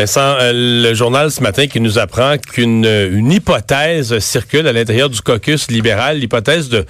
Euh, 0.00 0.52
le 0.54 0.94
journal 0.94 1.28
ce 1.32 1.42
matin 1.42 1.66
qui 1.66 1.80
nous 1.80 1.98
apprend 1.98 2.36
qu'une 2.38 2.84
une 2.84 3.32
hypothèse 3.32 4.20
circule 4.20 4.68
à 4.68 4.72
l'intérieur 4.72 5.10
du 5.10 5.20
caucus 5.20 5.68
libéral, 5.72 6.18
l'hypothèse 6.18 6.68
de 6.68 6.84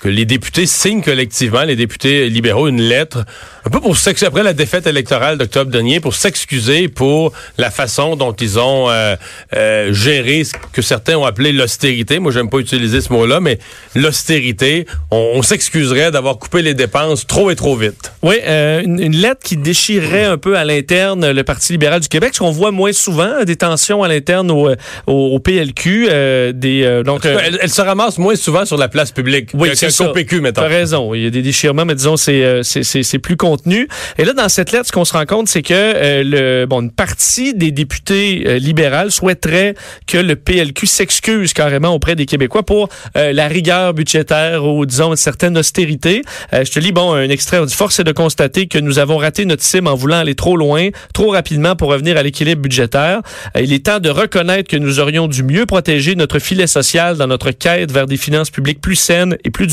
que 0.00 0.08
les 0.08 0.24
députés 0.24 0.66
signent 0.66 1.02
collectivement, 1.02 1.62
les 1.62 1.76
députés 1.76 2.28
libéraux, 2.28 2.68
une 2.68 2.82
lettre, 2.82 3.24
un 3.64 3.70
peu 3.70 3.80
pour 3.80 3.96
s'excuser, 3.96 4.26
après 4.26 4.42
la 4.42 4.52
défaite 4.52 4.86
électorale 4.86 5.38
d'octobre 5.38 5.70
dernier, 5.70 6.00
pour 6.00 6.14
s'excuser 6.14 6.88
pour 6.88 7.32
la 7.58 7.70
façon 7.70 8.16
dont 8.16 8.32
ils 8.32 8.58
ont 8.58 8.90
euh, 8.90 9.14
euh, 9.54 9.92
géré 9.92 10.44
ce 10.44 10.52
que 10.72 10.82
certains 10.82 11.16
ont 11.16 11.24
appelé 11.24 11.52
l'austérité. 11.52 12.18
Moi, 12.18 12.32
j'aime 12.32 12.50
pas 12.50 12.58
utiliser 12.58 13.00
ce 13.00 13.12
mot-là, 13.12 13.40
mais 13.40 13.58
l'austérité, 13.94 14.86
on, 15.10 15.42
s'excuserait 15.42 16.10
d'avoir 16.10 16.38
coupé 16.38 16.62
les 16.62 16.74
dépenses 16.74 17.26
trop 17.26 17.50
et 17.50 17.56
trop 17.56 17.76
vite. 17.76 18.12
Oui, 18.22 18.36
euh, 18.46 18.82
une, 18.82 19.14
lettre 19.14 19.42
qui 19.44 19.56
déchirerait 19.56 20.24
un 20.24 20.38
peu 20.38 20.56
à 20.56 20.64
l'interne 20.64 21.30
le 21.30 21.44
Parti 21.44 21.72
libéral 21.72 22.00
du 22.00 22.08
Québec, 22.08 22.30
ce 22.34 22.40
qu'on 22.40 22.50
voit 22.50 22.72
moins 22.72 22.92
souvent, 22.92 23.44
des 23.44 23.56
tensions 23.56 24.02
à 24.02 24.08
l'interne 24.08 24.50
au, 24.50 24.70
au, 25.06 25.38
PLQ. 25.38 26.08
des, 26.54 27.02
donc, 27.04 27.24
elle, 27.26 27.70
se 27.70 27.82
ramasse 27.82 28.18
moins 28.18 28.36
souvent 28.36 28.64
sur 28.64 28.76
la 28.76 28.88
place 28.88 29.12
publique. 29.12 29.50
Oui, 29.54 29.70
c'est 29.90 30.12
PQ, 30.12 30.40
mettons. 30.40 30.62
T'as 30.62 30.68
raison. 30.68 31.14
Il 31.14 31.22
y 31.22 31.26
a 31.26 31.30
des 31.30 31.42
déchirements, 31.42 31.84
mais 31.84 31.94
disons, 31.94 32.16
c'est, 32.16 32.42
euh, 32.44 32.62
c'est, 32.62 33.18
plus 33.18 33.36
contenu. 33.36 33.88
Et 34.18 34.24
là, 34.24 34.32
dans 34.32 34.48
cette 34.48 34.72
lettre, 34.72 34.86
ce 34.86 34.92
qu'on 34.92 35.04
se 35.04 35.12
rend 35.12 35.24
compte, 35.26 35.48
c'est 35.48 35.62
que 35.62 35.74
euh, 35.74 36.22
le, 36.24 36.66
bon, 36.66 36.82
une 36.82 36.90
partie 36.90 37.54
des 37.54 37.70
députés 37.70 38.44
euh, 38.46 38.58
libéraux 38.58 39.10
souhaiterait 39.10 39.74
que 40.06 40.18
le 40.18 40.36
PLQ 40.36 40.86
s'excuse 40.86 41.52
carrément 41.52 41.90
auprès 41.90 42.16
des 42.16 42.26
Québécois 42.26 42.64
pour 42.64 42.88
la 43.14 43.48
rigueur 43.48 43.94
budgétaire 43.94 44.64
ou, 44.64 44.86
disons, 44.86 45.10
une 45.10 45.16
certaine 45.16 45.56
austérité. 45.56 46.22
je 46.52 46.70
te 46.70 46.78
lis, 46.78 46.92
bon, 46.92 47.12
un 47.12 47.28
extrait. 47.28 47.58
On 47.58 47.64
dit, 47.64 47.74
force 47.74 48.00
est 48.00 48.04
de 48.04 48.12
constater 48.12 48.66
que 48.66 48.78
nous 48.78 48.98
avons 48.98 49.16
raté 49.16 49.44
notre 49.44 49.62
cible 49.62 49.88
en 49.88 49.94
voulant 49.94 50.18
aller 50.18 50.34
trop 50.34 50.56
loin, 50.56 50.88
trop 51.12 51.30
rapidement 51.30 51.76
pour 51.76 51.88
revenir 51.88 52.16
à 52.16 52.22
l'équilibre 52.22 52.62
budgétaire. 52.62 53.22
il 53.58 53.72
est 53.72 53.86
temps 53.86 54.00
de 54.00 54.10
reconnaître 54.10 54.68
que 54.68 54.76
nous 54.76 55.00
aurions 55.00 55.28
dû 55.28 55.42
mieux 55.42 55.66
protéger 55.66 56.14
notre 56.14 56.38
filet 56.38 56.66
social 56.66 57.16
dans 57.16 57.26
notre 57.26 57.50
quête 57.50 57.92
vers 57.92 58.06
des 58.06 58.16
finances 58.16 58.50
publiques 58.50 58.80
plus 58.80 58.96
saines 58.96 59.36
et 59.44 59.50
plus 59.50 59.66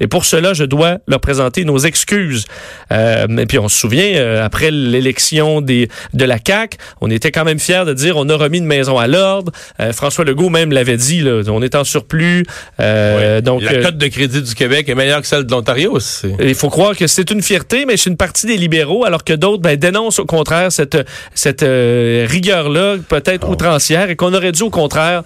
et 0.00 0.06
pour 0.06 0.24
cela, 0.24 0.52
je 0.54 0.64
dois 0.64 0.98
leur 1.06 1.20
présenter 1.20 1.64
nos 1.64 1.78
excuses. 1.78 2.46
Euh, 2.92 3.26
et 3.36 3.46
puis 3.46 3.58
on 3.58 3.68
se 3.68 3.78
souvient, 3.78 4.14
euh, 4.14 4.44
après 4.44 4.70
l'élection 4.70 5.60
des 5.60 5.88
de 6.14 6.24
la 6.24 6.38
CAC, 6.38 6.78
on 7.00 7.10
était 7.10 7.30
quand 7.30 7.44
même 7.44 7.58
fiers 7.58 7.84
de 7.86 7.94
dire 7.94 8.16
on 8.16 8.28
a 8.28 8.36
remis 8.36 8.58
une 8.58 8.66
maison 8.66 8.98
à 8.98 9.06
l'ordre. 9.06 9.52
Euh, 9.80 9.92
François 9.92 10.24
Legault 10.24 10.50
même 10.50 10.72
l'avait 10.72 10.96
dit, 10.96 11.20
là, 11.20 11.42
on 11.48 11.62
est 11.62 11.74
en 11.74 11.84
surplus. 11.84 12.44
Donc 12.78 13.62
la 13.62 13.82
cote 13.82 13.98
de 13.98 14.06
crédit 14.08 14.42
du 14.42 14.54
Québec 14.54 14.88
est 14.88 14.94
meilleure 14.94 15.20
que 15.20 15.26
celle 15.26 15.44
de 15.44 15.50
l'Ontario. 15.50 15.98
Il 16.40 16.54
faut 16.54 16.70
croire 16.70 16.96
que 16.96 17.06
c'est 17.06 17.30
une 17.30 17.42
fierté, 17.42 17.84
mais 17.86 17.96
c'est 17.96 18.10
une 18.10 18.16
partie 18.16 18.46
des 18.46 18.56
libéraux, 18.56 19.04
alors 19.04 19.24
que 19.24 19.32
d'autres 19.32 19.62
ben, 19.62 19.76
dénoncent 19.76 20.18
au 20.18 20.26
contraire 20.26 20.72
cette 20.72 20.98
cette 21.34 21.62
rigueur 21.62 22.68
là, 22.68 22.96
peut-être 23.08 23.46
oh. 23.48 23.52
outrancière, 23.52 24.10
et 24.10 24.16
qu'on 24.16 24.34
aurait 24.34 24.52
dû 24.52 24.62
au 24.62 24.70
contraire 24.70 25.22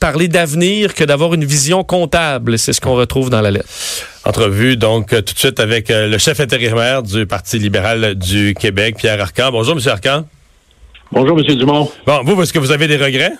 parler 0.00 0.28
d'avenir 0.28 0.94
que 0.94 1.04
d'avoir 1.04 1.34
une 1.34 1.44
vision 1.44 1.84
comptable. 1.84 2.58
C'est 2.58 2.72
ce 2.72 2.80
qu'on 2.80 2.94
retrouve 2.94 3.30
dans 3.32 3.40
la 3.40 3.50
lettre. 3.50 3.66
Entrevue 4.24 4.76
donc 4.76 5.12
euh, 5.12 5.20
tout 5.20 5.34
de 5.34 5.38
suite 5.38 5.58
avec 5.58 5.90
euh, 5.90 6.06
le 6.06 6.18
chef 6.18 6.38
intérimaire 6.38 7.02
du 7.02 7.26
Parti 7.26 7.58
libéral 7.58 8.14
du 8.14 8.54
Québec, 8.54 8.96
Pierre 8.98 9.20
Arcan. 9.20 9.50
Bonjour, 9.50 9.74
Monsieur 9.74 9.90
Arcan. 9.90 10.24
Bonjour, 11.10 11.36
Monsieur 11.36 11.56
Dumont. 11.56 11.90
Bon, 12.06 12.20
vous, 12.22 12.40
est-ce 12.40 12.52
que 12.52 12.60
vous 12.60 12.70
avez 12.70 12.86
des 12.86 12.96
regrets? 12.96 13.32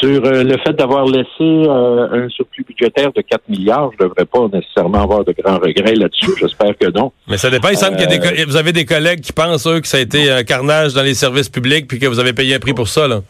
Sur 0.00 0.24
euh, 0.24 0.44
le 0.44 0.56
fait 0.58 0.72
d'avoir 0.74 1.06
laissé 1.06 1.68
un 1.68 2.28
surplus 2.28 2.64
budgétaire 2.64 3.12
de 3.12 3.22
4 3.22 3.48
milliards, 3.48 3.90
je 3.98 4.04
ne 4.04 4.08
devrais 4.08 4.26
pas 4.26 4.46
nécessairement 4.52 5.02
avoir 5.02 5.24
de 5.24 5.32
grands 5.32 5.58
regrets 5.58 5.94
là-dessus. 5.94 6.32
J'espère 6.38 6.76
que 6.78 6.90
non. 6.90 7.10
Mais 7.26 7.38
ça 7.38 7.48
dépend. 7.48 7.68
Il 7.68 7.76
semble 7.76 7.96
que 7.96 8.46
vous 8.46 8.56
avez 8.56 8.72
des 8.72 8.84
collègues 8.84 9.20
qui 9.20 9.32
pensent, 9.32 9.66
eux, 9.66 9.80
que 9.80 9.88
ça 9.88 9.96
a 9.96 10.00
été 10.00 10.30
un 10.30 10.44
carnage 10.44 10.94
dans 10.94 11.02
les 11.02 11.14
services 11.14 11.48
publics 11.48 11.88
puis 11.88 11.98
que 11.98 12.06
vous 12.06 12.18
avez 12.18 12.32
payé 12.32 12.54
un 12.54 12.58
prix 12.58 12.74
pour 12.74 12.88
ça, 12.88 13.08
là. 13.08 13.22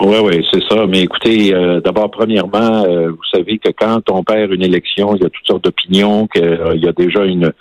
Oui, 0.00 0.16
oui, 0.22 0.44
c'est 0.52 0.62
ça. 0.68 0.86
Mais 0.88 1.02
écoutez, 1.02 1.54
euh, 1.54 1.80
d'abord, 1.80 2.10
premièrement, 2.10 2.84
euh, 2.84 3.10
vous 3.10 3.24
savez 3.32 3.58
que 3.58 3.68
quand 3.70 4.10
on 4.10 4.24
perd 4.24 4.52
une 4.52 4.62
élection, 4.62 5.14
il 5.14 5.22
y 5.22 5.24
a 5.24 5.30
toutes 5.30 5.46
sortes 5.46 5.64
d'opinions, 5.64 6.26
qu'il 6.26 6.42
euh, 6.42 6.76
y 6.76 6.88
a 6.88 6.92
déjà 6.92 7.24
une 7.24 7.52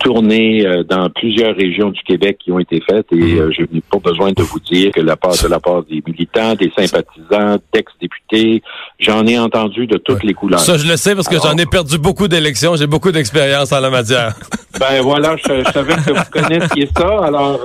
tournée 0.00 0.64
dans 0.88 1.10
plusieurs 1.10 1.54
régions 1.54 1.90
du 1.90 2.00
Québec 2.02 2.38
qui 2.42 2.50
ont 2.50 2.58
été 2.58 2.80
faites 2.88 3.06
et 3.12 3.36
je 3.36 3.62
n'ai 3.72 3.80
pas 3.80 3.98
besoin 3.98 4.32
de 4.32 4.42
vous 4.42 4.60
dire 4.60 4.92
que 4.92 5.00
la 5.00 5.16
part 5.16 5.34
de 5.42 5.48
la 5.48 5.60
part 5.60 5.82
des 5.84 6.02
militants, 6.06 6.54
des 6.54 6.72
sympathisants, 6.76 7.58
d'ex-députés, 7.72 8.62
j'en 8.98 9.26
ai 9.26 9.38
entendu 9.38 9.86
de 9.86 9.98
toutes 9.98 10.24
les 10.24 10.34
couleurs. 10.34 10.60
Ça, 10.60 10.78
je 10.78 10.88
le 10.88 10.96
sais 10.96 11.14
parce 11.14 11.28
que 11.28 11.36
j'en 11.36 11.56
ai 11.56 11.66
perdu 11.66 11.98
beaucoup 11.98 12.28
d'élections. 12.28 12.76
J'ai 12.76 12.86
beaucoup 12.86 13.12
d'expérience 13.12 13.72
en 13.72 13.80
la 13.80 13.90
matière. 13.90 14.34
ben 14.78 15.02
voilà, 15.02 15.36
je, 15.36 15.70
savais 15.72 15.94
que 15.94 16.12
vous 16.12 16.30
connaissiez 16.30 16.88
ça. 16.96 17.24
Alors, 17.24 17.60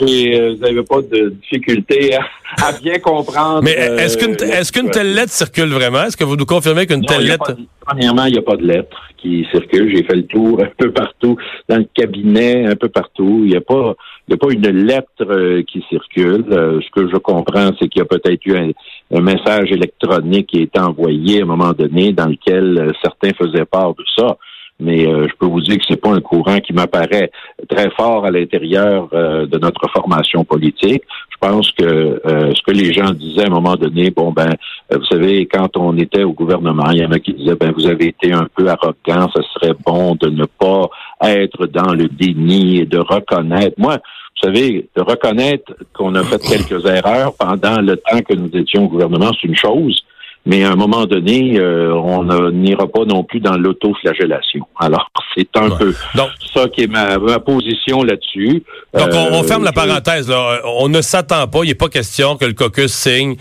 vous 0.00 0.06
n'avez 0.06 0.82
pas 0.82 1.00
de 1.02 1.30
difficulté 1.30 2.16
à 2.60 2.72
bien 2.72 2.98
comprendre 2.98 3.60
mais 3.62 3.72
est-ce 3.72 4.16
qu'une 4.16 4.32
euh, 4.32 4.58
est-ce 4.58 4.72
qu'une 4.72 4.90
telle 4.90 5.14
lettre 5.14 5.32
circule 5.32 5.70
vraiment? 5.70 6.04
Est-ce 6.04 6.16
que 6.16 6.24
vous 6.24 6.36
nous 6.36 6.46
confirmez 6.46 6.86
qu'une 6.86 7.04
telle 7.04 7.26
lettre. 7.26 7.54
premièrement, 7.86 8.24
il 8.24 8.32
n'y 8.32 8.38
a 8.38 8.42
pas 8.42 8.56
de 8.56 8.66
lettre 8.66 8.96
qui 9.18 9.46
circule. 9.50 9.94
J'ai 9.94 10.02
fait 10.02 10.16
le 10.16 10.26
tour 10.26 10.60
un 10.62 10.68
peu 10.76 10.90
partout, 10.90 11.36
dans 11.68 11.76
le 11.76 11.86
cabinet, 11.94 12.66
un 12.66 12.76
peu 12.76 12.88
partout. 12.88 13.42
Il 13.44 13.50
n'y 13.50 13.56
a 13.56 13.60
pas 13.60 13.94
il 14.28 14.34
a 14.34 14.36
pas 14.36 14.52
une 14.52 14.86
lettre 14.86 15.08
euh, 15.22 15.62
qui 15.64 15.84
circule. 15.88 16.44
Euh, 16.52 16.80
ce 16.80 16.90
que 16.90 17.08
je 17.10 17.16
comprends, 17.16 17.70
c'est 17.80 17.88
qu'il 17.88 18.00
y 18.00 18.02
a 18.02 18.04
peut-être 18.04 18.46
eu 18.46 18.56
un, 18.56 19.20
message 19.20 19.72
électronique 19.72 20.46
qui 20.48 20.62
est 20.62 20.78
envoyé 20.78 21.40
à 21.40 21.42
un 21.42 21.46
moment 21.46 21.72
donné 21.72 22.12
dans 22.12 22.26
lequel 22.26 22.92
certains 23.02 23.32
faisaient 23.32 23.64
part 23.64 23.94
de 23.94 24.04
ça 24.16 24.36
mais 24.80 25.06
euh, 25.06 25.26
je 25.28 25.34
peux 25.38 25.46
vous 25.46 25.60
dire 25.60 25.76
que 25.76 25.84
c'est 25.88 26.00
pas 26.00 26.10
un 26.10 26.20
courant 26.20 26.58
qui 26.60 26.72
m'apparaît 26.72 27.30
très 27.68 27.90
fort 27.90 28.24
à 28.24 28.30
l'intérieur 28.30 29.08
euh, 29.12 29.46
de 29.46 29.58
notre 29.58 29.88
formation 29.90 30.44
politique. 30.44 31.02
Je 31.30 31.36
pense 31.48 31.70
que 31.72 31.84
euh, 31.84 32.52
ce 32.54 32.62
que 32.62 32.72
les 32.72 32.92
gens 32.92 33.10
disaient 33.10 33.44
à 33.44 33.46
un 33.46 33.50
moment 33.50 33.76
donné, 33.76 34.10
bon 34.10 34.32
ben, 34.32 34.54
vous 34.90 35.04
savez, 35.04 35.46
quand 35.46 35.76
on 35.76 35.96
était 35.96 36.24
au 36.24 36.32
gouvernement, 36.32 36.90
il 36.92 36.98
y 36.98 37.04
en 37.04 37.12
a 37.12 37.18
qui 37.18 37.32
disaient, 37.32 37.54
ben 37.54 37.72
vous 37.72 37.86
avez 37.86 38.08
été 38.08 38.32
un 38.32 38.46
peu 38.54 38.68
arrogant, 38.68 39.28
ce 39.34 39.42
serait 39.54 39.74
bon 39.84 40.16
de 40.16 40.28
ne 40.28 40.44
pas 40.44 40.88
être 41.22 41.66
dans 41.66 41.92
le 41.92 42.08
déni 42.08 42.78
et 42.78 42.86
de 42.86 42.98
reconnaître. 42.98 43.74
Moi, 43.78 43.96
vous 43.96 44.48
savez, 44.48 44.88
de 44.96 45.02
reconnaître 45.02 45.72
qu'on 45.92 46.14
a 46.14 46.22
fait 46.22 46.38
quelques 46.38 46.84
erreurs 46.86 47.34
pendant 47.38 47.80
le 47.80 47.96
temps 47.96 48.20
que 48.26 48.34
nous 48.34 48.50
étions 48.54 48.84
au 48.84 48.88
gouvernement, 48.88 49.30
c'est 49.38 49.48
une 49.48 49.56
chose. 49.56 50.02
Mais 50.46 50.64
à 50.64 50.70
un 50.70 50.76
moment 50.76 51.04
donné, 51.04 51.58
euh, 51.58 51.92
on 51.94 52.24
n'ira 52.50 52.86
pas 52.86 53.04
non 53.04 53.24
plus 53.24 53.40
dans 53.40 53.58
l'autoflagellation. 53.58 54.66
Alors, 54.78 55.10
c'est 55.36 55.48
un 55.56 55.68
peu 55.70 55.94
ça 56.54 56.66
qui 56.68 56.82
est 56.82 56.86
ma, 56.86 57.18
position 57.40 58.02
là-dessus. 58.02 58.62
Donc, 58.94 59.10
on, 59.12 59.42
ferme 59.42 59.64
la 59.64 59.70
euh, 59.70 59.72
parenthèse. 59.72 60.32
On 60.64 60.88
ne 60.88 61.02
s'attend 61.02 61.46
pas, 61.46 61.60
il 61.64 61.68
n'est 61.68 61.74
pas 61.74 61.88
question 61.88 62.36
que 62.36 62.46
le 62.46 62.54
caucus 62.54 62.90
signe 62.90 63.36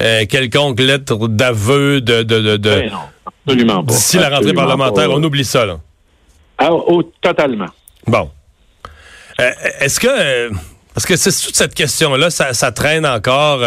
euh, 0.00 0.24
quelconque 0.26 0.80
lettre 0.80 1.28
d'aveu 1.28 2.00
de... 2.00 2.22
de, 2.22 2.40
de, 2.40 2.56
de 2.56 2.70
ben 2.70 2.90
non, 2.90 2.98
absolument 3.26 3.84
pas. 3.84 3.92
D'ici 3.92 4.18
la 4.18 4.30
rentrée 4.30 4.52
parlementaire, 4.52 5.10
on 5.10 5.22
oublie 5.22 5.44
ça. 5.44 5.64
Là. 5.66 5.78
Ah, 6.58 6.72
oh, 6.72 7.02
totalement. 7.20 7.68
Bon. 8.06 8.28
Est-ce 9.78 10.00
que... 10.00 10.50
parce 10.92 11.06
que 11.06 11.16
c'est 11.16 11.30
toute 11.30 11.54
cette 11.54 11.74
question-là, 11.74 12.28
ça, 12.28 12.52
ça 12.54 12.72
traîne 12.72 13.06
encore 13.06 13.60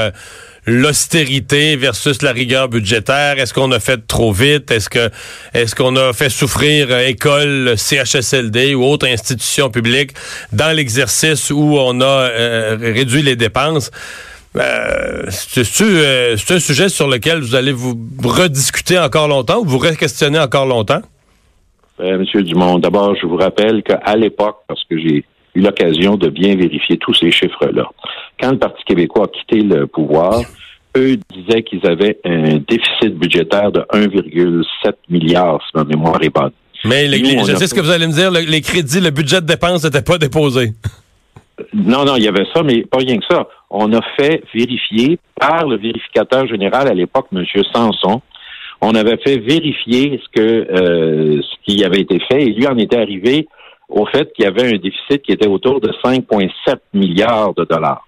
l'austérité 0.65 1.75
versus 1.75 2.21
la 2.21 2.31
rigueur 2.31 2.69
budgétaire? 2.69 3.39
Est-ce 3.39 3.53
qu'on 3.53 3.71
a 3.71 3.79
fait 3.79 4.07
trop 4.07 4.31
vite? 4.31 4.71
Est-ce 4.71 4.89
que 4.89 5.09
est-ce 5.53 5.75
qu'on 5.75 5.95
a 5.95 6.13
fait 6.13 6.29
souffrir 6.29 6.87
euh, 6.89 7.07
école, 7.07 7.73
CHSLD 7.77 8.75
ou 8.75 8.83
autre 8.83 9.07
institution 9.07 9.69
publique 9.69 10.11
dans 10.51 10.75
l'exercice 10.75 11.51
où 11.51 11.77
on 11.77 12.01
a 12.01 12.05
euh, 12.05 12.77
réduit 12.79 13.21
les 13.21 13.35
dépenses? 13.35 13.91
Euh, 14.55 15.25
c'est 15.29 16.53
un 16.53 16.59
sujet 16.59 16.89
sur 16.89 17.07
lequel 17.07 17.39
vous 17.39 17.55
allez 17.55 17.71
vous 17.71 17.95
rediscuter 18.23 18.99
encore 18.99 19.27
longtemps 19.27 19.59
ou 19.59 19.65
vous 19.65 19.79
re-questionner 19.79 20.39
encore 20.39 20.67
longtemps? 20.67 21.01
Monsieur 21.99 22.43
Dumont, 22.43 22.79
d'abord, 22.79 23.15
je 23.15 23.25
vous 23.25 23.37
rappelle 23.37 23.83
qu'à 23.83 24.15
l'époque, 24.15 24.57
parce 24.67 24.83
que 24.89 24.97
j'ai 24.97 25.23
eu 25.55 25.61
l'occasion 25.61 26.17
de 26.17 26.29
bien 26.29 26.55
vérifier 26.55 26.97
tous 26.97 27.13
ces 27.13 27.31
chiffres-là. 27.31 27.87
Quand 28.39 28.51
le 28.51 28.57
Parti 28.57 28.83
québécois 28.85 29.25
a 29.25 29.27
quitté 29.27 29.61
le 29.61 29.87
pouvoir, 29.87 30.41
eux 30.97 31.17
disaient 31.33 31.63
qu'ils 31.63 31.85
avaient 31.85 32.19
un 32.25 32.57
déficit 32.67 33.17
budgétaire 33.17 33.71
de 33.71 33.81
1,7 33.93 34.93
milliard, 35.09 35.59
si 35.65 35.77
ma 35.77 35.83
mémoire 35.83 36.21
est 36.21 36.29
bonne. 36.29 36.51
Mais 36.85 37.07
je 37.07 37.55
sais 37.55 37.67
ce 37.67 37.73
que 37.73 37.79
vous 37.79 37.91
allez 37.91 38.07
me 38.07 38.13
dire, 38.13 38.29
les 38.29 38.61
crédits, 38.61 38.99
le 38.99 39.11
budget 39.11 39.39
de 39.41 39.45
dépenses 39.45 39.83
n'était 39.83 40.01
pas 40.01 40.17
déposé. 40.17 40.73
Non, 41.73 42.03
non, 42.03 42.15
il 42.15 42.23
y 42.23 42.27
avait 42.27 42.45
ça, 42.53 42.63
mais 42.63 42.81
pas 42.81 42.97
rien 42.97 43.17
que 43.17 43.25
ça. 43.29 43.47
on 43.69 43.93
a 43.93 44.01
fait 44.17 44.43
vérifier 44.53 45.19
par 45.39 45.67
le 45.67 45.77
vérificateur 45.77 46.47
général 46.47 46.87
à 46.87 46.93
l'époque, 46.93 47.27
M. 47.31 47.45
Sanson, 47.71 48.21
on 48.81 48.95
avait 48.95 49.17
fait 49.17 49.37
vérifier 49.37 50.19
ce 50.23 50.39
que 50.39 50.41
euh, 50.41 51.41
ce 51.41 51.55
qui 51.63 51.83
avait 51.85 52.01
été 52.01 52.19
fait 52.19 52.41
et 52.41 52.53
lui 52.53 52.67
en 52.67 52.77
était 52.77 52.97
arrivé 52.97 53.47
au 53.87 54.05
fait 54.05 54.33
qu'il 54.33 54.45
y 54.45 54.47
avait 54.47 54.73
un 54.73 54.77
déficit 54.77 55.21
qui 55.21 55.31
était 55.31 55.47
autour 55.47 55.79
de 55.79 55.89
5,7 56.03 56.77
milliards 56.93 57.53
de 57.53 57.63
dollars. 57.63 58.05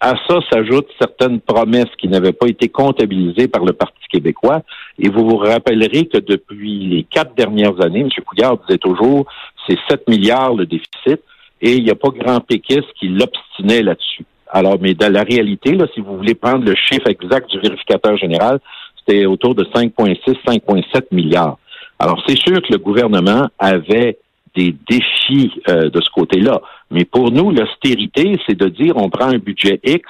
À 0.00 0.14
ça 0.26 0.38
s'ajoutent 0.50 0.88
certaines 0.98 1.40
promesses 1.40 1.94
qui 1.98 2.08
n'avaient 2.08 2.32
pas 2.32 2.46
été 2.46 2.68
comptabilisées 2.70 3.48
par 3.48 3.64
le 3.64 3.74
Parti 3.74 4.00
québécois. 4.10 4.62
Et 4.98 5.10
vous 5.10 5.28
vous 5.28 5.36
rappellerez 5.36 6.06
que 6.06 6.18
depuis 6.18 6.86
les 6.86 7.04
quatre 7.04 7.34
dernières 7.34 7.80
années, 7.84 8.00
M. 8.00 8.08
Couillard 8.26 8.58
disait 8.58 8.78
toujours, 8.78 9.26
c'est 9.66 9.78
7 9.90 10.08
milliards 10.08 10.54
le 10.54 10.64
déficit, 10.64 11.22
et 11.60 11.74
il 11.74 11.84
n'y 11.84 11.90
a 11.90 11.94
pas 11.94 12.08
grand 12.08 12.40
péquiste 12.40 12.88
qui 12.98 13.08
l'obstinait 13.08 13.82
là-dessus. 13.82 14.24
Alors, 14.48 14.78
mais 14.80 14.94
dans 14.94 15.12
la 15.12 15.22
réalité, 15.22 15.74
là, 15.74 15.86
si 15.94 16.00
vous 16.00 16.16
voulez 16.16 16.34
prendre 16.34 16.64
le 16.64 16.74
chiffre 16.74 17.08
exact 17.08 17.50
du 17.50 17.60
vérificateur 17.60 18.16
général, 18.16 18.58
c'était 18.98 19.26
autour 19.26 19.54
de 19.54 19.64
5,6, 19.64 20.18
5,7 20.46 21.04
milliards. 21.12 21.58
Alors, 21.98 22.22
c'est 22.26 22.38
sûr 22.38 22.60
que 22.62 22.72
le 22.72 22.78
gouvernement 22.78 23.48
avait 23.58 24.18
des 24.56 24.74
défis 24.88 25.52
euh, 25.68 25.90
de 25.90 26.00
ce 26.00 26.10
côté-là. 26.10 26.60
Mais 26.90 27.04
pour 27.04 27.30
nous, 27.30 27.50
l'austérité, 27.50 28.36
c'est 28.46 28.58
de 28.58 28.68
dire 28.68 28.96
on 28.96 29.10
prend 29.10 29.26
un 29.26 29.38
budget 29.38 29.80
X, 29.84 30.02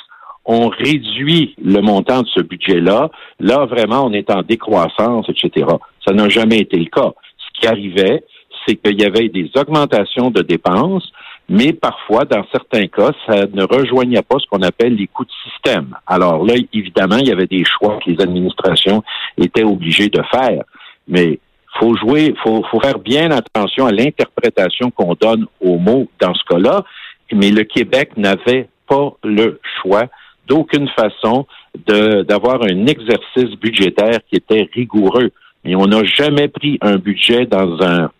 on 0.44 0.68
réduit 0.68 1.54
le 1.62 1.80
montant 1.80 2.22
de 2.22 2.28
ce 2.28 2.40
budget-là. 2.40 3.10
Là, 3.38 3.66
vraiment, 3.66 4.06
on 4.06 4.12
est 4.12 4.30
en 4.30 4.42
décroissance, 4.42 5.28
etc. 5.28 5.66
Ça 6.06 6.14
n'a 6.14 6.28
jamais 6.28 6.58
été 6.58 6.76
le 6.76 6.86
cas. 6.86 7.12
Ce 7.38 7.60
qui 7.60 7.66
arrivait, 7.66 8.24
c'est 8.66 8.76
qu'il 8.76 9.00
y 9.00 9.04
avait 9.04 9.28
des 9.28 9.50
augmentations 9.56 10.30
de 10.30 10.42
dépenses, 10.42 11.10
mais 11.48 11.72
parfois, 11.72 12.24
dans 12.24 12.44
certains 12.52 12.86
cas, 12.86 13.10
ça 13.26 13.46
ne 13.52 13.64
rejoignait 13.64 14.22
pas 14.22 14.36
ce 14.38 14.46
qu'on 14.46 14.62
appelle 14.62 14.94
les 14.94 15.08
coûts 15.08 15.24
de 15.24 15.50
système. 15.50 15.96
Alors 16.06 16.44
là, 16.44 16.54
évidemment, 16.72 17.16
il 17.18 17.28
y 17.28 17.32
avait 17.32 17.46
des 17.46 17.64
choix 17.64 17.98
que 17.98 18.10
les 18.10 18.20
administrations 18.20 19.02
étaient 19.36 19.64
obligées 19.64 20.08
de 20.08 20.22
faire. 20.30 20.62
Mais 21.08 21.40
faut 21.80 21.96
jouer, 21.96 22.34
faut, 22.42 22.62
faut 22.70 22.80
faire 22.80 22.98
bien 22.98 23.30
attention 23.30 23.86
à 23.86 23.92
l'interprétation 23.92 24.90
qu'on 24.90 25.14
donne 25.14 25.46
aux 25.60 25.78
mots 25.78 26.08
dans 26.20 26.34
ce 26.34 26.44
cas-là. 26.50 26.84
Mais 27.32 27.50
le 27.50 27.64
Québec 27.64 28.10
n'avait 28.16 28.68
pas 28.88 29.12
le 29.24 29.60
choix 29.80 30.04
d'aucune 30.46 30.88
façon 30.88 31.46
d'avoir 31.86 32.62
un 32.62 32.86
exercice 32.86 33.56
budgétaire 33.60 34.18
qui 34.28 34.36
était 34.36 34.68
rigoureux. 34.74 35.30
Mais 35.64 35.76
on 35.76 35.86
n'a 35.86 36.04
jamais 36.04 36.48
pris 36.48 36.78
un 36.80 36.96
budget 36.96 37.46
dans 37.46 37.80
un 37.82 38.10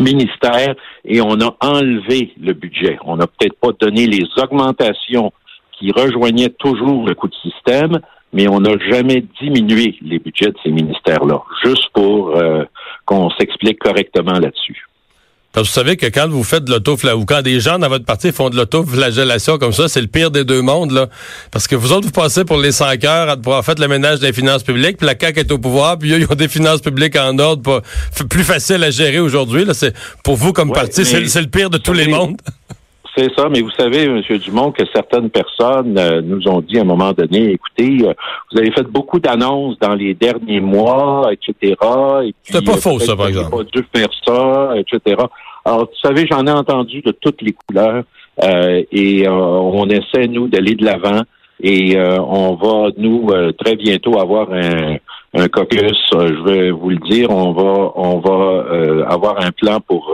ministère 0.00 0.74
et 1.04 1.20
on 1.20 1.40
a 1.40 1.56
enlevé 1.60 2.32
le 2.40 2.52
budget. 2.54 2.98
On 3.04 3.16
n'a 3.16 3.26
peut-être 3.26 3.56
pas 3.60 3.70
donné 3.78 4.06
les 4.06 4.26
augmentations 4.42 5.32
qui 5.78 5.92
rejoignaient 5.92 6.50
toujours 6.58 7.06
le 7.06 7.14
coût 7.14 7.28
de 7.28 7.34
système, 7.34 8.00
mais 8.32 8.48
on 8.48 8.60
n'a 8.60 8.76
jamais 8.90 9.24
diminué 9.40 9.96
les 10.02 10.18
budgets 10.18 10.50
de 10.50 10.56
ces 10.64 10.70
ministères-là, 10.70 11.42
juste 11.62 11.90
pour 11.92 12.36
euh, 12.36 12.64
qu'on 13.04 13.30
s'explique 13.30 13.78
correctement 13.78 14.38
là-dessus. 14.38 14.86
Parce 15.52 15.68
que 15.68 15.72
vous 15.72 15.74
savez 15.74 15.96
que 15.98 16.06
quand 16.06 16.28
vous 16.28 16.44
faites 16.44 16.64
de 16.64 16.70
l'auto 16.70 16.96
ou 17.14 17.24
quand 17.26 17.42
des 17.42 17.60
gens 17.60 17.78
dans 17.78 17.90
votre 17.90 18.06
parti 18.06 18.32
font 18.32 18.48
de 18.48 18.56
l'autoflagellation 18.56 19.58
comme 19.58 19.72
ça, 19.72 19.86
c'est 19.86 20.00
le 20.00 20.06
pire 20.06 20.30
des 20.30 20.44
deux 20.44 20.62
mondes, 20.62 20.92
là. 20.92 21.08
Parce 21.50 21.66
que 21.66 21.76
vous 21.76 21.92
autres, 21.92 22.06
vous 22.06 22.12
passez 22.12 22.46
pour 22.46 22.56
les 22.56 22.72
5 22.72 23.04
heures 23.04 23.28
à 23.28 23.36
pouvoir 23.36 23.62
faire 23.62 23.74
le 23.78 23.86
ménage 23.86 24.20
des 24.20 24.32
finances 24.32 24.62
publiques, 24.62 24.96
puis 24.96 25.06
la 25.06 25.14
CAQ 25.18 25.40
est 25.40 25.52
au 25.52 25.58
pouvoir, 25.58 25.98
puis 25.98 26.10
eux, 26.12 26.20
ils 26.20 26.26
ont 26.30 26.34
des 26.34 26.48
finances 26.48 26.80
publiques 26.80 27.16
en 27.16 27.38
ordre, 27.38 27.62
pas, 27.62 27.82
plus 28.30 28.44
facile 28.44 28.82
à 28.82 28.90
gérer 28.90 29.18
aujourd'hui, 29.18 29.66
là. 29.66 29.74
C'est, 29.74 29.94
pour 30.24 30.36
vous, 30.36 30.54
comme 30.54 30.72
parti, 30.72 31.04
c'est, 31.04 31.20
le 31.20 31.48
pire 31.48 31.68
de 31.68 31.76
tous 31.76 31.92
les 31.92 32.08
mondes. 32.08 32.38
C'est 33.14 33.30
ça, 33.36 33.48
mais 33.50 33.60
vous 33.60 33.70
savez, 33.70 34.04
M. 34.04 34.22
Dumont, 34.38 34.72
que 34.72 34.84
certaines 34.92 35.28
personnes 35.28 35.98
euh, 35.98 36.22
nous 36.22 36.48
ont 36.48 36.62
dit 36.62 36.78
à 36.78 36.80
un 36.80 36.84
moment 36.84 37.12
donné, 37.12 37.50
écoutez, 37.52 37.98
euh, 38.08 38.14
vous 38.50 38.58
avez 38.58 38.70
fait 38.72 38.84
beaucoup 38.84 39.20
d'annonces 39.20 39.78
dans 39.80 39.94
les 39.94 40.14
derniers 40.14 40.60
mois, 40.60 41.30
etc. 41.30 41.74
C'est 42.42 42.64
pas 42.64 42.76
faux, 42.76 42.98
ça, 42.98 43.14
par 43.14 43.28
exemple. 43.28 43.50
pas 43.50 43.64
dû 43.64 43.86
faire 43.94 44.08
ça, 44.26 44.72
etc. 44.78 45.16
Alors, 45.64 45.80
vous 45.80 46.08
savez, 46.08 46.26
j'en 46.30 46.46
ai 46.46 46.50
entendu 46.52 47.02
de 47.02 47.12
toutes 47.12 47.42
les 47.42 47.52
couleurs 47.52 48.02
euh, 48.42 48.82
et 48.90 49.28
on 49.28 49.86
essaie, 49.90 50.26
nous, 50.28 50.48
d'aller 50.48 50.74
de 50.74 50.84
l'avant 50.84 51.20
et 51.62 51.96
on 51.98 52.54
va, 52.54 52.88
nous, 52.96 53.28
très 53.58 53.76
bientôt 53.76 54.18
avoir 54.18 54.52
un, 54.52 54.96
un 55.34 55.48
caucus. 55.48 55.92
je 56.12 56.42
vais 56.44 56.70
vous 56.70 56.90
le 56.90 56.96
dire, 56.96 57.30
on 57.30 57.52
va, 57.52 57.92
on 57.94 58.18
va 58.18 59.06
avoir 59.06 59.40
un 59.40 59.52
plan 59.52 59.78
pour 59.80 60.12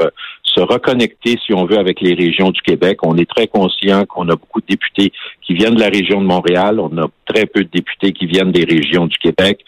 se 0.59 0.63
reconnecter, 0.65 1.39
si 1.45 1.55
on 1.55 1.67
veut, 1.67 1.79
avec 1.79 2.01
les 2.01 2.15
régions 2.15 2.51
du 2.51 2.61
Québec. 2.63 2.99
On 3.03 3.17
est 3.17 3.29
très 3.29 3.47
conscient 3.47 4.05
qu'on 4.07 4.29
a 4.29 4.37
beaucoup 4.37 4.61
de 4.61 4.67
députés 4.69 5.13
qui 5.47 5.55
viennent 5.55 5.75
de 5.75 5.81
la 5.81 5.89
région 5.89 6.21
de 6.21 6.27
Montréal. 6.27 6.81
On 6.81 6.97
a 6.99 7.07
très 7.27 7.47
peu 7.47 7.63
de 7.63 7.71
députés 7.73 8.13
qui 8.13 8.27
viennent 8.27 8.53
des 8.53 8.65
régions 8.65 9.07
du 9.07 9.17
Québec. 9.19 9.61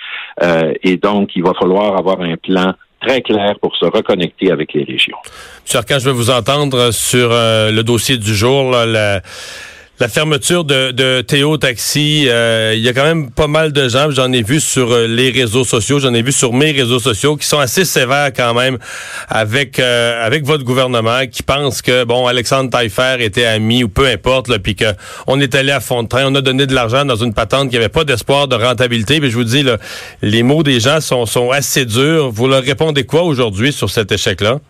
Euh, 0.43 0.73
et 0.83 0.97
donc, 0.97 1.31
il 1.37 1.43
va 1.43 1.53
falloir 1.55 1.97
avoir 1.97 2.21
un 2.21 2.37
plan 2.37 2.75
très 3.01 3.23
clair 3.23 3.55
pour 3.63 3.77
se 3.77 3.87
reconnecter 3.87 4.51
avec 4.51 4.73
les 4.75 4.85
régions. 4.85 5.17
Monsieur 5.65 5.81
quand 5.89 5.99
je 5.99 6.07
vais 6.07 6.15
vous 6.15 6.31
entendre 6.31 6.91
sur 6.91 7.31
euh, 7.33 7.71
le 7.71 7.83
dossier 7.83 8.19
du 8.19 8.35
jour, 8.35 8.73
la 8.73 9.23
fermeture 10.09 10.65
de, 10.65 10.93
de 10.93 11.21
Théo 11.21 11.59
Taxi, 11.59 12.25
euh, 12.27 12.73
il 12.75 12.81
y 12.81 12.89
a 12.89 12.95
quand 12.95 13.05
même 13.05 13.31
pas 13.31 13.49
mal 13.49 13.71
de 13.73 13.87
gens, 13.87 14.11
j'en 14.11 14.33
ai 14.33 14.43
vu 14.43 14.59
sur 14.59 14.93
euh, 14.93 15.07
les 15.07 15.31
réseaux 15.31 15.65
sociaux, 15.65 15.99
j'en 15.99 16.15
ai 16.15 16.23
vu 16.23 16.33
sur 16.33 16.55
mes 16.55 16.71
réseaux 16.71 17.01
sociaux, 17.01 17.37
qui 17.37 17.47
sont 17.47 17.59
assez 17.59 17.85
sévères 17.85 18.33
quand 18.35 18.55
même 18.55 18.79
avec 19.29 19.79
euh, 19.79 20.25
avec 20.25 20.47
votre 20.47 20.65
gouvernement, 20.65 21.27
qui 21.31 21.43
pensent 21.43 21.83
que 21.83 22.05
bon 22.05 22.27
Alexandre 22.27 22.71
Taillefer 22.71 23.17
était 23.21 23.45
ami 23.45 23.85
ou 23.85 23.89
peu 23.91 24.07
importe, 24.07 24.49
là, 24.49 24.59
puis 24.59 24.75
que 24.75 24.87
on 25.27 25.39
est 25.39 25.55
allé 25.55 25.71
à 25.71 25.81
fond 25.81 26.03
de 26.03 26.09
train, 26.09 26.25
on 26.27 26.35
a 26.35 26.41
donné 26.41 26.67
de 26.67 26.75
l'argent 26.75 27.05
dans 27.05 27.17
une 27.17 27.35
patente 27.35 27.69
qui 27.69 27.77
avait 27.77 27.91
pas 27.91 28.05
d'espoir 28.05 28.49
de 28.49 28.57
rentabilité. 28.57 29.21
Puis 29.21 29.31
je 29.31 29.37
vous 29.37 29.45
dis, 29.45 29.63
là, 29.63 29.77
les 30.23 30.43
mots 30.43 30.63
des 30.63 30.81
gens 30.81 31.03
sont 31.03 31.27
sont 31.27 31.51
assez 31.51 31.85
durs. 31.85 32.31
Vous 32.31 32.47
leur 32.47 32.63
répondez 32.63 33.05
quoi 33.05 33.23
aujourd'hui 33.23 33.71
sur 33.71 33.91
cet 33.91 34.13
échec-là? 34.13 34.61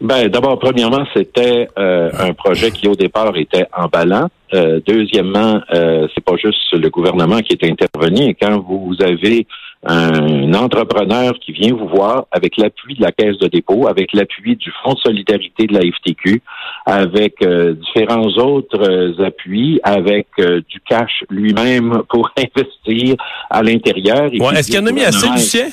Ben, 0.00 0.28
d'abord, 0.28 0.58
premièrement, 0.60 1.04
c'était 1.14 1.68
euh, 1.76 2.10
un 2.20 2.32
projet 2.32 2.70
qui 2.70 2.86
au 2.86 2.94
départ 2.94 3.36
était 3.36 3.66
emballant. 3.76 4.28
Euh, 4.54 4.80
deuxièmement, 4.86 5.60
euh, 5.74 6.06
c'est 6.14 6.24
pas 6.24 6.36
juste 6.36 6.72
le 6.72 6.88
gouvernement 6.88 7.40
qui 7.40 7.52
est 7.52 7.64
intervenu. 7.64 8.34
quand 8.40 8.60
vous 8.60 8.94
avez 9.00 9.46
un 9.84 10.54
entrepreneur 10.54 11.34
qui 11.40 11.52
vient 11.52 11.74
vous 11.74 11.88
voir 11.88 12.26
avec 12.30 12.56
l'appui 12.56 12.94
de 12.94 13.02
la 13.02 13.12
Caisse 13.12 13.38
de 13.38 13.48
dépôt, 13.48 13.88
avec 13.88 14.12
l'appui 14.12 14.56
du 14.56 14.72
Fonds 14.82 14.94
de 14.94 14.98
solidarité 14.98 15.66
de 15.66 15.74
la 15.74 15.80
FTQ, 15.80 16.42
avec 16.86 17.34
euh, 17.42 17.74
différents 17.74 18.28
autres 18.38 19.20
appuis, 19.22 19.80
avec 19.82 20.28
du 20.36 20.80
cash 20.88 21.24
lui-même 21.28 22.02
pour 22.08 22.30
investir 22.36 23.16
à 23.50 23.62
l'intérieur. 23.62 24.30
Est-ce 24.32 24.70
qu'il 24.70 24.80
en 24.80 24.86
a 24.86 24.92
mis 24.92 25.04
assez, 25.04 25.28
Lucien? 25.28 25.68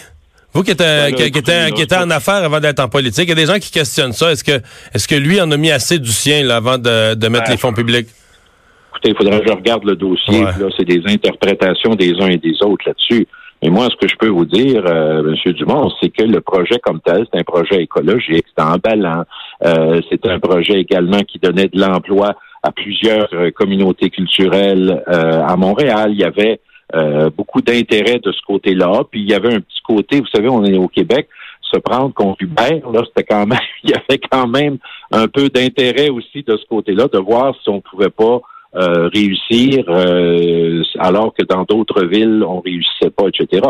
Vous 0.56 0.64
qui 0.64 0.72
êtes, 0.72 1.16
qui, 1.16 1.24
était, 1.24 1.98
en 1.98 2.10
affaires 2.10 2.44
avant 2.46 2.62
d'être 2.62 2.80
en 2.80 2.88
politique, 2.88 3.26
il 3.26 3.30
y 3.30 3.32
a 3.34 3.36
des 3.36 3.46
gens 3.46 3.60
qui 3.60 3.72
questionnent 3.72 4.14
ça. 4.14 4.32
Est-ce 4.32 4.44
que, 4.44 4.64
est-ce 4.94 5.06
que 5.06 5.16
lui 5.16 5.42
en 5.42 5.52
a 5.52 5.58
mis 5.58 5.70
assez 5.70 6.00
du 6.00 6.10
sien 6.10 6.44
là, 6.44 6.56
avant 6.56 6.78
de, 6.78 7.28
mettre 7.28 7.52
les 7.52 7.58
fonds 7.58 7.74
publics? 7.74 8.08
Écoutez, 8.92 9.10
il 9.10 9.16
faudrait 9.18 9.42
que 9.42 9.48
je 9.48 9.54
regarde 9.54 9.84
le 9.84 9.98
dossier. 9.98 10.44
Là, 10.44 10.68
c'est 10.78 10.86
des 10.86 11.02
interprétations 11.08 11.96
des 11.96 12.14
uns 12.22 12.30
et 12.30 12.38
des 12.38 12.56
autres 12.64 12.86
là-dessus. 12.88 13.28
Mais 13.62 13.70
moi, 13.70 13.90
ce 13.92 13.96
que 13.98 14.08
je 14.08 14.16
peux 14.18 14.30
vous 14.30 14.46
dire, 14.46 14.84
euh, 14.86 15.34
M. 15.46 15.54
Dumont, 15.54 15.92
c'est 16.02 16.10
que 16.10 16.24
le 16.24 16.40
projet 16.40 16.80
comme 16.82 17.02
tel, 17.02 17.26
c'est 17.34 17.40
un 17.40 17.44
projet 17.44 17.82
écologique, 17.82 18.46
c'est 18.56 18.64
emballant. 18.64 19.24
Euh, 19.66 20.00
c'est 20.10 20.26
un 20.28 20.40
projet 20.40 20.80
également 20.80 21.20
qui 21.20 21.40
donnait 21.40 21.68
de 21.68 21.80
l'emploi 21.80 22.36
à 22.64 22.72
plusieurs 22.72 23.28
euh, 23.34 23.52
communautés 23.52 24.10
culturelles 24.10 25.04
euh, 25.08 25.42
à 25.46 25.56
Montréal. 25.56 26.12
Il 26.12 26.20
y 26.20 26.24
avait 26.24 26.60
euh, 26.94 27.30
beaucoup 27.36 27.62
d'intérêt 27.62 28.20
de 28.20 28.32
ce 28.32 28.42
côté-là. 28.46 29.04
Puis 29.10 29.22
il 29.22 29.30
y 29.30 29.34
avait 29.34 29.54
un 29.54 29.60
petit 29.60 29.82
côté, 29.84 30.20
vous 30.20 30.28
savez, 30.28 30.50
on 30.50 30.64
est 30.64 30.78
au 30.78 30.88
Québec, 30.88 31.28
se 31.62 31.80
prendre 31.80 32.14
contre 32.14 32.44
Hubert, 32.44 32.92
là, 32.92 33.02
c'était 33.08 33.24
quand 33.24 33.48
même, 33.48 33.60
il 33.84 33.90
y 33.90 33.94
avait 33.94 34.20
quand 34.20 34.48
même 34.48 34.78
un 35.12 35.28
peu 35.28 35.50
d'intérêt 35.50 36.10
aussi 36.10 36.44
de 36.44 36.56
ce 36.56 36.66
côté-là, 36.68 37.08
de 37.12 37.18
voir 37.18 37.56
si 37.64 37.70
on 37.70 37.82
pouvait 37.82 38.12
pas 38.12 38.40
euh, 38.76 39.10
réussir 39.14 39.86
euh, 39.88 40.84
alors 41.00 41.34
que 41.34 41.44
dans 41.44 41.64
d'autres 41.64 42.06
villes, 42.06 42.44
on 42.48 42.60
réussissait 42.60 43.10
pas, 43.10 43.26
etc. 43.30 43.64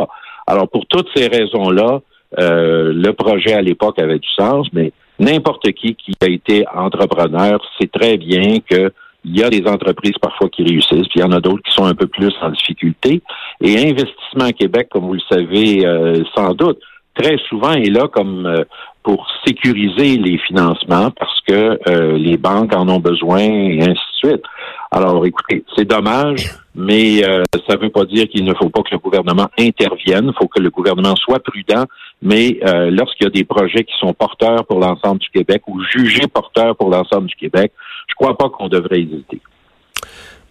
Alors, 0.45 0.67
pour 0.67 0.85
toutes 0.87 1.07
ces 1.15 1.27
raisons-là, 1.27 2.01
le 2.37 3.11
projet 3.11 3.53
à 3.53 3.61
l'époque 3.61 3.97
avait 3.97 4.19
du 4.19 4.27
sens, 4.37 4.67
mais 4.73 4.91
n'importe 5.19 5.71
qui 5.71 5.95
qui 5.95 6.11
a 6.21 6.27
été 6.27 6.65
entrepreneur 6.73 7.61
sait 7.79 7.87
très 7.87 8.17
bien 8.17 8.57
que 8.69 8.91
il 9.25 9.37
y 9.37 9.43
a 9.43 9.49
des 9.49 9.67
entreprises 9.67 10.17
parfois 10.21 10.49
qui 10.49 10.63
réussissent, 10.63 11.07
puis 11.07 11.17
il 11.17 11.21
y 11.21 11.23
en 11.23 11.31
a 11.31 11.39
d'autres 11.39 11.63
qui 11.63 11.73
sont 11.73 11.85
un 11.85 11.95
peu 11.95 12.07
plus 12.07 12.33
en 12.41 12.51
difficulté. 12.51 13.21
Et 13.61 13.77
Investissement 13.77 14.51
Québec, 14.57 14.87
comme 14.91 15.05
vous 15.05 15.13
le 15.15 15.19
savez 15.29 15.85
euh, 15.85 16.23
sans 16.35 16.53
doute, 16.53 16.79
très 17.15 17.37
souvent 17.49 17.73
est 17.73 17.89
là 17.89 18.07
comme 18.07 18.45
euh, 18.45 18.63
pour 19.01 19.27
sécuriser 19.45 20.17
les 20.17 20.37
financements 20.37 21.09
parce 21.11 21.41
que 21.47 21.79
euh, 21.87 22.17
les 22.17 22.37
banques 22.37 22.75
en 22.75 22.87
ont 22.89 22.99
besoin 22.99 23.39
et 23.39 23.79
ainsi 23.81 23.93
de 24.23 24.29
suite. 24.29 24.43
Alors, 24.91 25.25
écoutez, 25.25 25.63
c'est 25.75 25.85
dommage, 25.85 26.51
mais 26.73 27.21
ça 27.21 27.75
ne 27.75 27.81
veut 27.81 27.89
pas 27.89 28.05
dire 28.05 28.27
qu'il 28.29 28.45
ne 28.45 28.53
faut 28.53 28.69
pas 28.69 28.81
que 28.81 28.93
le 28.93 28.99
gouvernement 28.99 29.47
intervienne. 29.59 30.27
Il 30.27 30.33
faut 30.39 30.47
que 30.47 30.61
le 30.61 30.69
gouvernement 30.69 31.15
soit 31.17 31.39
prudent, 31.39 31.83
mais 32.21 32.59
lorsqu'il 32.63 33.25
y 33.25 33.27
a 33.27 33.29
des 33.29 33.43
projets 33.43 33.83
qui 33.83 33.93
sont 33.99 34.13
porteurs 34.13 34.65
pour 34.65 34.79
l'ensemble 34.79 35.19
du 35.19 35.29
Québec 35.29 35.63
ou 35.67 35.81
jugés 35.81 36.27
porteurs 36.33 36.77
pour 36.77 36.89
l'ensemble 36.89 37.27
du 37.27 37.35
Québec, 37.35 37.73
je 38.07 38.13
crois 38.15 38.37
pas 38.37 38.49
qu'on 38.49 38.67
devrait 38.67 39.01
hésiter. 39.01 39.41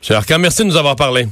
M. 0.08 0.16
Arcan, 0.16 0.38
merci 0.38 0.62
de 0.62 0.68
nous 0.68 0.76
avoir 0.76 0.96
parlé. 0.96 1.26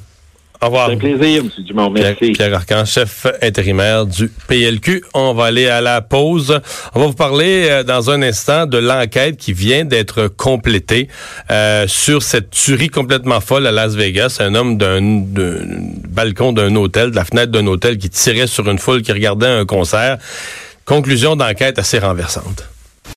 Au 0.63 0.67
revoir. 0.67 0.89
C'est 0.91 0.95
un 0.95 0.99
plaisir, 0.99 1.43
M. 1.43 1.65
Dumont. 1.65 1.91
Merci. 1.91 2.15
Pierre, 2.15 2.33
Pierre 2.33 2.55
Arcan, 2.55 2.85
chef 2.85 3.27
intérimaire 3.43 4.07
du 4.07 4.29
PLQ. 4.47 5.03
On 5.13 5.35
va 5.35 5.47
aller 5.47 5.67
à 5.67 5.81
la 5.81 6.01
pause. 6.03 6.61
On 6.95 7.01
va 7.01 7.07
vous 7.07 7.15
parler 7.15 7.67
euh, 7.69 7.83
dans 7.83 8.11
un 8.11 8.23
instant 8.23 8.67
de 8.67 8.79
l'enquête 8.79 9.39
qui 9.39 9.53
vient 9.53 9.85
d'être 9.85 10.29
complétée 10.29 11.09
euh, 11.51 11.89
sur 11.89 12.23
cette 12.23 12.51
tuerie 12.51 12.91
complètement 12.91 13.41
folle 13.41 13.67
à 13.67 13.73
Las 13.73 13.97
Vegas. 13.97 14.39
Un 14.39 14.55
homme 14.55 14.79
d'un 14.79 15.01
balcon 16.09 16.53
d'un 16.53 16.77
hôtel, 16.77 17.11
de 17.11 17.17
la 17.17 17.25
fenêtre 17.25 17.51
d'un 17.51 17.67
hôtel 17.67 17.99
qui 17.99 18.09
tirait 18.09 18.47
sur 18.47 18.71
une 18.71 18.79
foule 18.79 19.03
qui 19.03 19.11
regardait 19.11 19.49
un 19.49 19.67
concert. 19.67 20.19
Conclusion 20.85 21.35
d'enquête 21.35 21.81
assez 21.81 21.99
renversante. 21.99 22.72